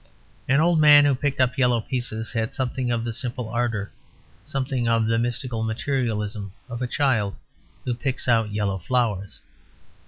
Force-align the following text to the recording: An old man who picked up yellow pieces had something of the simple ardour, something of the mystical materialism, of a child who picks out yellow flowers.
An 0.49 0.59
old 0.59 0.79
man 0.79 1.05
who 1.05 1.13
picked 1.13 1.39
up 1.39 1.59
yellow 1.59 1.79
pieces 1.79 2.31
had 2.33 2.55
something 2.55 2.89
of 2.89 3.03
the 3.03 3.13
simple 3.13 3.49
ardour, 3.49 3.91
something 4.43 4.87
of 4.87 5.05
the 5.05 5.19
mystical 5.19 5.61
materialism, 5.61 6.53
of 6.67 6.81
a 6.81 6.87
child 6.87 7.35
who 7.85 7.93
picks 7.93 8.27
out 8.27 8.51
yellow 8.51 8.79
flowers. 8.79 9.41